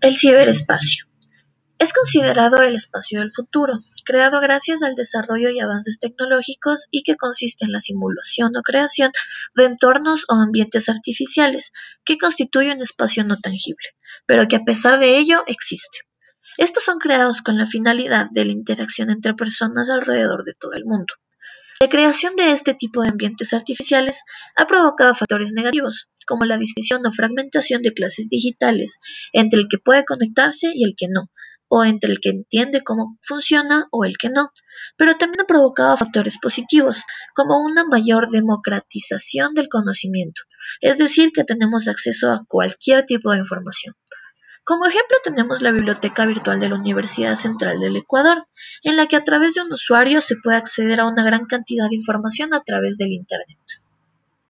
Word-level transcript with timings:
El 0.00 0.16
ciberespacio. 0.16 1.06
Es 1.78 1.92
considerado 1.92 2.62
el 2.62 2.74
espacio 2.74 3.20
del 3.20 3.30
futuro, 3.30 3.78
creado 4.04 4.40
gracias 4.40 4.82
al 4.82 4.96
desarrollo 4.96 5.50
y 5.50 5.60
avances 5.60 5.98
tecnológicos 5.98 6.88
y 6.90 7.04
que 7.04 7.16
consiste 7.16 7.64
en 7.64 7.72
la 7.72 7.80
simulación 7.80 8.54
o 8.56 8.62
creación 8.62 9.12
de 9.54 9.64
entornos 9.64 10.24
o 10.28 10.34
ambientes 10.34 10.88
artificiales 10.88 11.72
que 12.04 12.18
constituye 12.18 12.72
un 12.72 12.82
espacio 12.82 13.24
no 13.24 13.38
tangible, 13.38 13.88
pero 14.26 14.46
que 14.46 14.56
a 14.56 14.64
pesar 14.64 14.98
de 14.98 15.16
ello 15.16 15.42
existe. 15.46 16.00
Estos 16.58 16.84
son 16.84 16.98
creados 16.98 17.40
con 17.40 17.56
la 17.56 17.66
finalidad 17.66 18.26
de 18.32 18.44
la 18.44 18.52
interacción 18.52 19.08
entre 19.08 19.34
personas 19.34 19.88
alrededor 19.88 20.44
de 20.44 20.52
todo 20.52 20.72
el 20.74 20.84
mundo. 20.84 21.14
La 21.82 21.88
creación 21.88 22.36
de 22.36 22.52
este 22.52 22.74
tipo 22.74 23.00
de 23.00 23.08
ambientes 23.08 23.54
artificiales 23.54 24.24
ha 24.54 24.66
provocado 24.66 25.14
factores 25.14 25.52
negativos, 25.52 26.10
como 26.26 26.44
la 26.44 26.58
distinción 26.58 27.06
o 27.06 27.10
fragmentación 27.10 27.80
de 27.80 27.94
clases 27.94 28.28
digitales 28.28 28.98
entre 29.32 29.60
el 29.60 29.66
que 29.66 29.78
puede 29.78 30.04
conectarse 30.04 30.72
y 30.74 30.84
el 30.84 30.94
que 30.94 31.06
no, 31.08 31.30
o 31.68 31.82
entre 31.82 32.12
el 32.12 32.20
que 32.20 32.28
entiende 32.28 32.82
cómo 32.82 33.16
funciona 33.22 33.88
o 33.92 34.04
el 34.04 34.18
que 34.18 34.28
no, 34.28 34.50
pero 34.98 35.14
también 35.14 35.40
ha 35.40 35.46
provocado 35.46 35.96
factores 35.96 36.36
positivos, 36.38 37.02
como 37.34 37.64
una 37.64 37.86
mayor 37.86 38.30
democratización 38.30 39.54
del 39.54 39.70
conocimiento, 39.70 40.42
es 40.82 40.98
decir, 40.98 41.32
que 41.32 41.44
tenemos 41.44 41.88
acceso 41.88 42.30
a 42.30 42.44
cualquier 42.46 43.06
tipo 43.06 43.32
de 43.32 43.38
información. 43.38 43.94
Como 44.62 44.86
ejemplo 44.86 45.16
tenemos 45.24 45.62
la 45.62 45.72
Biblioteca 45.72 46.26
Virtual 46.26 46.60
de 46.60 46.68
la 46.68 46.74
Universidad 46.74 47.34
Central 47.34 47.80
del 47.80 47.96
Ecuador, 47.96 48.46
en 48.82 48.96
la 48.96 49.06
que 49.06 49.16
a 49.16 49.24
través 49.24 49.54
de 49.54 49.62
un 49.62 49.72
usuario 49.72 50.20
se 50.20 50.36
puede 50.36 50.58
acceder 50.58 51.00
a 51.00 51.06
una 51.06 51.24
gran 51.24 51.46
cantidad 51.46 51.88
de 51.88 51.96
información 51.96 52.52
a 52.54 52.60
través 52.60 52.98
del 52.98 53.12
Internet. 53.12 53.58